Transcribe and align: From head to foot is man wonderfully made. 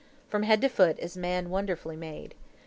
From 0.29 0.41
head 0.41 0.61
to 0.61 0.67
foot 0.67 0.97
is 0.97 1.15
man 1.15 1.51
wonderfully 1.51 1.95
made. 1.95 2.33